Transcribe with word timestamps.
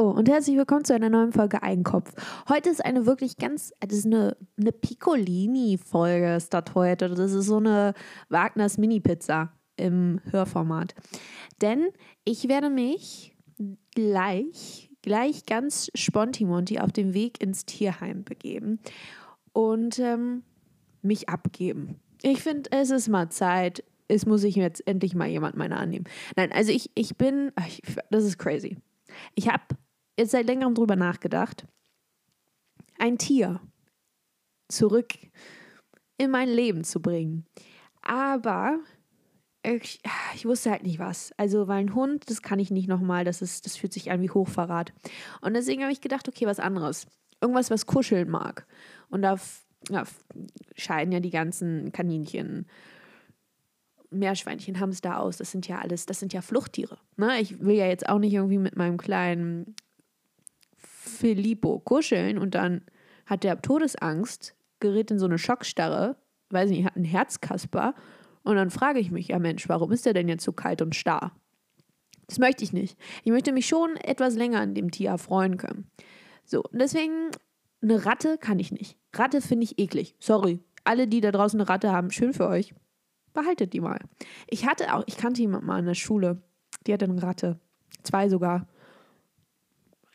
Hallo 0.00 0.12
und 0.12 0.30
herzlich 0.30 0.56
willkommen 0.56 0.86
zu 0.86 0.94
einer 0.94 1.10
neuen 1.10 1.30
Folge 1.30 1.62
Eigenkopf. 1.62 2.14
Heute 2.48 2.70
ist 2.70 2.82
eine 2.82 3.04
wirklich 3.04 3.36
ganz, 3.36 3.74
das 3.80 3.98
ist 3.98 4.06
eine, 4.06 4.34
eine 4.58 4.72
Piccolini-Folge 4.72 6.36
ist 6.36 6.54
das 6.54 6.74
heute. 6.74 7.10
Das 7.10 7.34
ist 7.34 7.44
so 7.44 7.58
eine 7.58 7.92
Wagners 8.30 8.78
Mini-Pizza 8.78 9.52
im 9.76 10.22
Hörformat. 10.30 10.94
Denn 11.60 11.88
ich 12.24 12.48
werde 12.48 12.70
mich 12.70 13.36
gleich, 13.94 14.90
gleich 15.02 15.44
ganz 15.44 15.90
spontimonti 15.94 16.78
auf 16.78 16.92
den 16.92 17.12
Weg 17.12 17.42
ins 17.42 17.66
Tierheim 17.66 18.24
begeben 18.24 18.80
und 19.52 19.98
ähm, 19.98 20.44
mich 21.02 21.28
abgeben. 21.28 22.00
Ich 22.22 22.42
finde, 22.42 22.72
es 22.72 22.88
ist 22.88 23.08
mal 23.08 23.28
Zeit. 23.28 23.84
Es 24.08 24.24
muss 24.24 24.40
sich 24.40 24.56
jetzt 24.56 24.86
endlich 24.86 25.14
mal 25.14 25.28
jemand 25.28 25.58
meiner 25.58 25.78
annehmen. 25.78 26.06
Nein, 26.36 26.52
also 26.52 26.72
ich, 26.72 26.90
ich 26.94 27.18
bin, 27.18 27.52
das 28.10 28.24
ist 28.24 28.38
crazy. 28.38 28.78
Ich 29.34 29.48
habe 29.48 29.62
jetzt 30.20 30.32
seit 30.32 30.46
längerem 30.46 30.74
drüber 30.74 30.96
nachgedacht, 30.96 31.66
ein 32.98 33.18
Tier 33.18 33.60
zurück 34.68 35.14
in 36.18 36.30
mein 36.30 36.48
Leben 36.48 36.84
zu 36.84 37.00
bringen. 37.00 37.46
Aber 38.02 38.78
ich, 39.62 40.00
ich, 40.34 40.44
wusste 40.46 40.70
halt 40.70 40.84
nicht 40.84 40.98
was. 40.98 41.32
Also, 41.36 41.68
weil 41.68 41.80
ein 41.80 41.94
Hund, 41.94 42.30
das 42.30 42.42
kann 42.42 42.58
ich 42.58 42.70
nicht 42.70 42.88
nochmal, 42.88 43.24
das, 43.24 43.38
das 43.38 43.76
fühlt 43.76 43.92
sich 43.92 44.10
an 44.10 44.22
wie 44.22 44.30
Hochverrat. 44.30 44.92
Und 45.40 45.54
deswegen 45.54 45.82
habe 45.82 45.92
ich 45.92 46.00
gedacht, 46.00 46.28
okay, 46.28 46.46
was 46.46 46.60
anderes. 46.60 47.06
Irgendwas, 47.40 47.70
was 47.70 47.86
kuscheln 47.86 48.30
mag. 48.30 48.66
Und 49.08 49.22
da 49.22 49.38
ja, 49.88 50.04
scheiden 50.76 51.12
ja 51.12 51.20
die 51.20 51.30
ganzen 51.30 51.92
Kaninchen, 51.92 52.66
Meerschweinchen, 54.10 54.80
Hamster 54.80 55.20
aus. 55.20 55.38
Das 55.38 55.50
sind 55.50 55.68
ja 55.68 55.78
alles, 55.78 56.06
das 56.06 56.20
sind 56.20 56.32
ja 56.32 56.42
Fluchttiere. 56.42 56.98
Ne? 57.16 57.40
Ich 57.40 57.60
will 57.60 57.76
ja 57.76 57.86
jetzt 57.86 58.08
auch 58.08 58.18
nicht 58.18 58.34
irgendwie 58.34 58.58
mit 58.58 58.76
meinem 58.76 58.98
kleinen 58.98 59.74
Filippo 61.20 61.78
kuscheln 61.80 62.38
und 62.38 62.54
dann 62.54 62.82
hat 63.26 63.44
der 63.44 63.60
Todesangst, 63.60 64.54
gerät 64.80 65.10
in 65.10 65.18
so 65.18 65.26
eine 65.26 65.38
Schockstarre, 65.38 66.16
weiß 66.50 66.70
nicht, 66.70 66.84
hat 66.84 66.96
einen 66.96 67.04
Herzkasper 67.04 67.94
und 68.42 68.56
dann 68.56 68.70
frage 68.70 68.98
ich 68.98 69.10
mich, 69.10 69.28
ja 69.28 69.38
Mensch, 69.38 69.68
warum 69.68 69.92
ist 69.92 70.06
der 70.06 70.14
denn 70.14 70.28
jetzt 70.28 70.44
so 70.44 70.52
kalt 70.52 70.82
und 70.82 70.96
starr? 70.96 71.32
Das 72.26 72.38
möchte 72.38 72.64
ich 72.64 72.72
nicht. 72.72 72.96
Ich 73.24 73.32
möchte 73.32 73.52
mich 73.52 73.66
schon 73.66 73.96
etwas 73.96 74.34
länger 74.36 74.60
an 74.60 74.74
dem 74.74 74.90
Tier 74.90 75.10
erfreuen 75.10 75.56
können. 75.56 75.90
So, 76.44 76.62
deswegen 76.72 77.30
eine 77.82 78.06
Ratte 78.06 78.38
kann 78.38 78.58
ich 78.58 78.72
nicht. 78.72 78.96
Ratte 79.14 79.40
finde 79.40 79.64
ich 79.64 79.78
eklig. 79.78 80.14
Sorry. 80.20 80.60
Alle, 80.84 81.06
die 81.06 81.20
da 81.20 81.32
draußen 81.32 81.60
eine 81.60 81.68
Ratte 81.68 81.92
haben, 81.92 82.10
schön 82.10 82.32
für 82.32 82.48
euch. 82.48 82.74
Behaltet 83.32 83.72
die 83.72 83.80
mal. 83.80 83.98
Ich 84.48 84.66
hatte 84.66 84.94
auch, 84.94 85.04
ich 85.06 85.16
kannte 85.16 85.40
jemanden 85.40 85.66
mal 85.66 85.78
in 85.78 85.86
der 85.86 85.94
Schule, 85.94 86.42
die 86.86 86.92
hatte 86.92 87.04
eine 87.04 87.22
Ratte. 87.22 87.60
Zwei 88.02 88.28
sogar. 88.28 88.66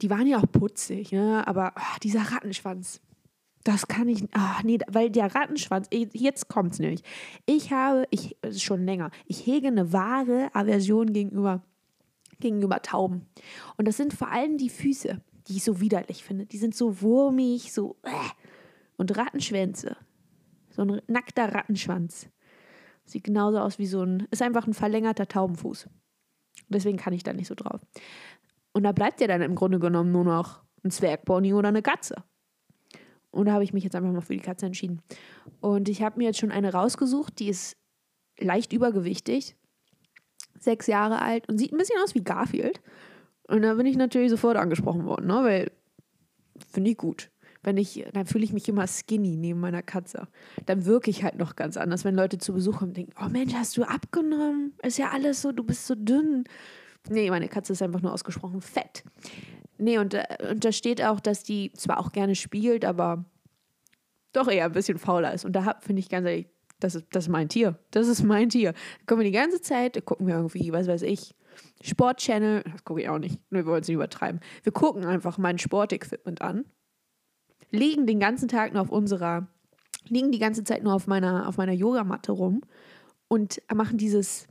Die 0.00 0.10
waren 0.10 0.26
ja 0.26 0.38
auch 0.38 0.50
putzig, 0.50 1.12
ne? 1.12 1.46
aber 1.46 1.74
oh, 1.76 1.98
dieser 2.02 2.22
Rattenschwanz, 2.32 3.00
das 3.64 3.88
kann 3.88 4.08
ich, 4.08 4.24
ach 4.32 4.62
nee, 4.62 4.78
weil 4.88 5.10
der 5.10 5.34
Rattenschwanz, 5.34 5.88
jetzt 5.90 6.48
kommt 6.48 6.72
es 6.72 6.78
nämlich. 6.78 7.02
Ich 7.44 7.72
habe, 7.72 8.06
ich, 8.10 8.36
schon 8.56 8.84
länger, 8.84 9.10
ich 9.26 9.46
hege 9.46 9.68
eine 9.68 9.92
wahre 9.92 10.50
Aversion 10.54 11.12
gegenüber, 11.12 11.62
gegenüber 12.40 12.80
Tauben. 12.80 13.26
Und 13.76 13.86
das 13.86 13.98
sind 13.98 14.14
vor 14.14 14.28
allem 14.28 14.56
die 14.56 14.70
Füße, 14.70 15.20
die 15.46 15.56
ich 15.56 15.64
so 15.64 15.80
widerlich 15.80 16.24
finde. 16.24 16.46
Die 16.46 16.58
sind 16.58 16.74
so 16.74 17.02
wurmig, 17.02 17.72
so, 17.72 17.96
äh. 18.02 18.10
und 18.96 19.16
Rattenschwänze. 19.16 19.96
So 20.70 20.82
ein 20.82 21.02
nackter 21.06 21.52
Rattenschwanz. 21.52 22.28
Sieht 23.04 23.24
genauso 23.24 23.58
aus 23.58 23.78
wie 23.78 23.86
so 23.86 24.02
ein, 24.02 24.26
ist 24.30 24.40
einfach 24.40 24.66
ein 24.66 24.74
verlängerter 24.74 25.26
Taubenfuß. 25.26 25.88
Deswegen 26.68 26.96
kann 26.96 27.12
ich 27.12 27.24
da 27.24 27.32
nicht 27.32 27.48
so 27.48 27.54
drauf. 27.54 27.80
Und 28.72 28.84
da 28.84 28.92
bleibt 28.92 29.20
ja 29.20 29.26
dann 29.26 29.42
im 29.42 29.54
Grunde 29.54 29.78
genommen 29.78 30.12
nur 30.12 30.24
noch 30.24 30.62
ein 30.84 30.90
Zwergpony 30.90 31.52
oder 31.54 31.68
eine 31.68 31.82
Katze. 31.82 32.24
Und 33.30 33.46
da 33.46 33.52
habe 33.52 33.64
ich 33.64 33.72
mich 33.72 33.84
jetzt 33.84 33.94
einfach 33.94 34.10
mal 34.12 34.20
für 34.20 34.34
die 34.34 34.40
Katze 34.40 34.66
entschieden. 34.66 35.02
Und 35.60 35.88
ich 35.88 36.02
habe 36.02 36.18
mir 36.18 36.24
jetzt 36.24 36.38
schon 36.38 36.50
eine 36.50 36.72
rausgesucht, 36.72 37.38
die 37.38 37.48
ist 37.48 37.76
leicht 38.38 38.72
übergewichtig, 38.72 39.56
sechs 40.58 40.86
Jahre 40.86 41.22
alt 41.22 41.48
und 41.48 41.58
sieht 41.58 41.72
ein 41.72 41.78
bisschen 41.78 42.00
aus 42.02 42.14
wie 42.14 42.24
Garfield. 42.24 42.80
Und 43.48 43.62
da 43.62 43.74
bin 43.74 43.86
ich 43.86 43.96
natürlich 43.96 44.30
sofort 44.30 44.56
angesprochen 44.56 45.04
worden, 45.04 45.26
ne? 45.26 45.42
weil 45.42 45.72
finde 46.72 46.90
ich 46.90 46.96
gut 46.96 47.30
wenn 47.62 47.76
ich, 47.76 48.04
dann 48.12 48.26
fühle 48.26 48.44
ich 48.44 48.52
mich 48.52 48.68
immer 48.68 48.86
skinny 48.86 49.36
neben 49.36 49.60
meiner 49.60 49.82
Katze. 49.82 50.28
Dann 50.66 50.86
wirke 50.86 51.10
ich 51.10 51.24
halt 51.24 51.36
noch 51.36 51.56
ganz 51.56 51.76
anders, 51.76 52.04
wenn 52.04 52.14
Leute 52.14 52.38
zu 52.38 52.54
Besuch 52.54 52.78
kommen 52.78 52.90
und 52.90 52.96
denken, 52.96 53.12
oh 53.22 53.28
Mensch, 53.28 53.54
hast 53.54 53.76
du 53.76 53.84
abgenommen? 53.84 54.74
Ist 54.82 54.98
ja 54.98 55.10
alles 55.10 55.42
so, 55.42 55.52
du 55.52 55.62
bist 55.62 55.86
so 55.86 55.94
dünn. 55.94 56.44
Nee, 57.08 57.30
meine 57.30 57.48
Katze 57.48 57.72
ist 57.72 57.82
einfach 57.82 58.02
nur 58.02 58.12
ausgesprochen 58.12 58.60
fett. 58.60 59.04
Nee, 59.78 59.98
und, 59.98 60.14
äh, 60.14 60.26
und 60.50 60.64
da 60.64 60.72
steht 60.72 61.02
auch, 61.02 61.20
dass 61.20 61.42
die 61.42 61.72
zwar 61.72 61.98
auch 61.98 62.12
gerne 62.12 62.34
spielt, 62.34 62.84
aber 62.84 63.24
doch 64.32 64.48
eher 64.48 64.66
ein 64.66 64.72
bisschen 64.72 64.98
fauler 64.98 65.32
ist. 65.32 65.44
Und 65.44 65.54
da 65.54 65.76
finde 65.80 66.00
ich 66.00 66.08
ganz 66.08 66.26
ehrlich, 66.26 66.46
das 66.78 66.94
ist, 66.94 67.06
das 67.12 67.24
ist 67.24 67.30
mein 67.30 67.48
Tier. 67.48 67.78
Das 67.90 68.08
ist 68.08 68.22
mein 68.22 68.48
Tier. 68.48 68.72
Da 68.72 69.04
kommen 69.06 69.20
wir 69.20 69.30
die 69.30 69.36
ganze 69.36 69.60
Zeit, 69.60 70.04
gucken 70.04 70.26
wir 70.26 70.34
irgendwie, 70.34 70.72
was 70.72 70.86
weiß 70.86 71.02
ich, 71.02 71.34
Sportchannel, 71.82 72.62
das 72.70 72.84
gucke 72.84 73.02
ich 73.02 73.08
auch 73.08 73.18
nicht, 73.18 73.40
wir 73.50 73.66
wollen 73.66 73.82
es 73.82 73.88
nicht 73.88 73.96
übertreiben. 73.96 74.40
Wir 74.62 74.72
gucken 74.72 75.04
einfach 75.04 75.36
mein 75.36 75.58
Sportequipment 75.58 76.42
an 76.42 76.64
liegen 77.70 78.06
den 78.06 78.20
ganzen 78.20 78.48
Tag 78.48 78.72
nur 78.72 78.82
auf 78.82 78.90
unserer, 78.90 79.48
liegen 80.08 80.32
die 80.32 80.38
ganze 80.38 80.64
Zeit 80.64 80.82
nur 80.82 80.94
auf 80.94 81.06
meiner, 81.06 81.48
auf 81.48 81.56
meiner 81.56 81.72
Yogamatte 81.72 82.32
rum 82.32 82.62
und 83.28 83.62
machen 83.72 83.98
dieses 83.98 84.48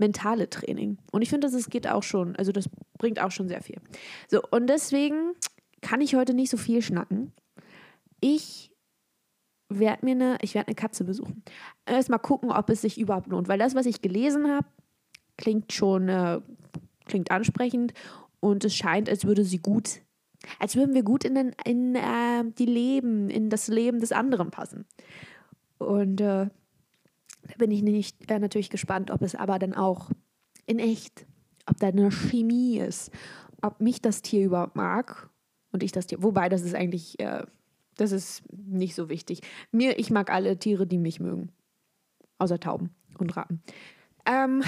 mentale 0.00 0.50
Training. 0.50 0.98
Und 1.12 1.22
ich 1.22 1.30
finde, 1.30 1.48
das 1.50 1.70
geht 1.70 1.86
auch 1.88 2.02
schon, 2.02 2.36
also 2.36 2.52
das 2.52 2.68
bringt 2.98 3.20
auch 3.20 3.30
schon 3.30 3.48
sehr 3.48 3.62
viel. 3.62 3.80
So, 4.28 4.42
und 4.50 4.66
deswegen 4.66 5.32
kann 5.80 6.00
ich 6.00 6.14
heute 6.14 6.34
nicht 6.34 6.50
so 6.50 6.56
viel 6.56 6.82
schnacken. 6.82 7.32
Ich 8.20 8.72
werde 9.68 10.04
mir 10.04 10.12
eine, 10.12 10.38
ich 10.42 10.54
werde 10.54 10.68
eine 10.68 10.74
Katze 10.74 11.04
besuchen. 11.04 11.44
Erstmal 11.86 12.18
gucken, 12.18 12.50
ob 12.50 12.68
es 12.70 12.80
sich 12.80 12.98
überhaupt 12.98 13.28
lohnt, 13.28 13.48
weil 13.48 13.58
das, 13.58 13.74
was 13.74 13.86
ich 13.86 14.02
gelesen 14.02 14.48
habe, 14.48 14.66
klingt 15.36 15.72
schon, 15.72 16.08
äh, 16.08 16.40
klingt 17.06 17.30
ansprechend 17.30 17.94
und 18.40 18.64
es 18.64 18.74
scheint, 18.74 19.08
als 19.08 19.24
würde 19.24 19.44
sie 19.44 19.58
gut 19.58 20.00
als 20.58 20.76
würden 20.76 20.94
wir 20.94 21.02
gut 21.02 21.24
in, 21.24 21.34
den, 21.34 21.52
in 21.64 21.94
äh, 21.94 22.44
die 22.58 22.66
Leben, 22.66 23.30
in 23.30 23.50
das 23.50 23.68
Leben 23.68 24.00
des 24.00 24.12
anderen 24.12 24.50
passen. 24.50 24.86
Und 25.78 26.20
äh, 26.20 26.48
bin 27.60 27.70
ich 27.70 27.82
nicht, 27.82 28.30
äh, 28.30 28.40
natürlich 28.40 28.70
gespannt, 28.70 29.10
ob 29.10 29.22
es 29.22 29.36
aber 29.36 29.58
dann 29.60 29.74
auch 29.74 30.10
in 30.66 30.80
echt, 30.80 31.26
ob 31.66 31.76
da 31.76 31.88
eine 31.88 32.10
Chemie 32.10 32.78
ist, 32.78 33.12
ob 33.62 33.80
mich 33.80 34.02
das 34.02 34.22
Tier 34.22 34.46
überhaupt 34.46 34.74
mag 34.74 35.30
und 35.70 35.82
ich 35.82 35.92
das 35.92 36.06
Tier. 36.06 36.22
Wobei, 36.22 36.48
das 36.48 36.62
ist 36.62 36.74
eigentlich, 36.74 37.20
äh, 37.20 37.44
das 37.96 38.12
ist 38.12 38.42
nicht 38.50 38.94
so 38.94 39.08
wichtig. 39.08 39.42
Mir, 39.70 39.98
ich 39.98 40.10
mag 40.10 40.30
alle 40.30 40.58
Tiere, 40.58 40.86
die 40.86 40.98
mich 40.98 41.20
mögen. 41.20 41.52
Außer 42.38 42.58
Tauben 42.58 42.90
und 43.18 43.36
Ratten. 43.36 43.62
Ähm, 44.24 44.62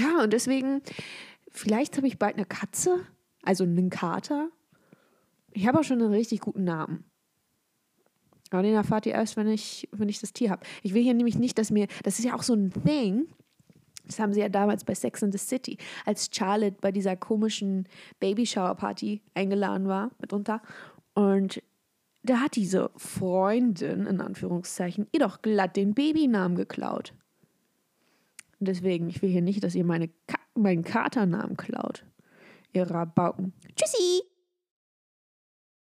ja, 0.00 0.22
und 0.22 0.32
deswegen, 0.32 0.82
vielleicht 1.50 1.96
habe 1.96 2.06
ich 2.06 2.18
bald 2.18 2.36
eine 2.36 2.44
Katze, 2.44 3.00
also 3.42 3.64
einen 3.64 3.88
Kater. 3.88 4.50
Ich 5.52 5.66
habe 5.66 5.80
auch 5.80 5.84
schon 5.84 6.02
einen 6.02 6.12
richtig 6.12 6.40
guten 6.40 6.64
Namen. 6.64 7.04
Aber 8.50 8.62
den 8.62 8.74
erfahrt 8.74 9.06
ihr 9.06 9.12
erst, 9.12 9.36
wenn 9.36 9.48
ich, 9.48 9.88
wenn 9.92 10.08
ich 10.08 10.20
das 10.20 10.32
Tier 10.32 10.50
habe. 10.50 10.64
Ich 10.82 10.94
will 10.94 11.02
hier 11.02 11.14
nämlich 11.14 11.38
nicht, 11.38 11.58
dass 11.58 11.70
mir, 11.70 11.86
das 12.04 12.18
ist 12.18 12.24
ja 12.24 12.34
auch 12.34 12.42
so 12.42 12.54
ein 12.54 12.70
Thing, 12.84 13.26
das 14.06 14.20
haben 14.20 14.32
sie 14.32 14.40
ja 14.40 14.48
damals 14.48 14.84
bei 14.84 14.94
Sex 14.94 15.22
in 15.22 15.32
the 15.32 15.38
City, 15.38 15.78
als 16.04 16.30
Charlotte 16.32 16.76
bei 16.80 16.92
dieser 16.92 17.16
komischen 17.16 17.88
Babyshower-Party 18.20 19.22
eingeladen 19.34 19.88
war, 19.88 20.12
mitunter. 20.20 20.62
Und 21.14 21.62
da 22.22 22.40
hat 22.40 22.56
diese 22.56 22.90
Freundin, 22.96 24.06
in 24.06 24.20
Anführungszeichen, 24.20 25.06
ihr 25.12 25.20
doch 25.20 25.42
glatt 25.42 25.76
den 25.76 25.94
Babynamen 25.94 26.56
geklaut. 26.56 27.14
Und 28.58 28.68
deswegen, 28.68 29.08
ich 29.08 29.22
will 29.22 29.30
hier 29.30 29.42
nicht, 29.42 29.62
dass 29.64 29.74
ihr 29.74 29.84
meine 29.84 30.08
Ka 30.26 30.38
meinen 30.54 30.84
Katernamen 30.84 31.56
klaut. 31.56 32.06
Ihr 32.72 32.90
Rabauken. 32.90 33.52
Tschüssi! 33.76 34.22